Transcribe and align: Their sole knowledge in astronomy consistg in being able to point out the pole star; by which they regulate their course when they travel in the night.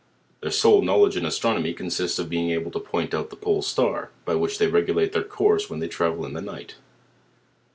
Their 0.41 0.49
sole 0.49 0.81
knowledge 0.81 1.15
in 1.15 1.25
astronomy 1.27 1.75
consistg 1.75 2.17
in 2.19 2.27
being 2.27 2.49
able 2.49 2.71
to 2.71 2.79
point 2.79 3.13
out 3.13 3.29
the 3.29 3.35
pole 3.35 3.61
star; 3.61 4.09
by 4.25 4.33
which 4.33 4.57
they 4.57 4.65
regulate 4.65 5.11
their 5.11 5.21
course 5.23 5.69
when 5.69 5.79
they 5.79 5.87
travel 5.87 6.25
in 6.25 6.33
the 6.33 6.41
night. 6.41 6.73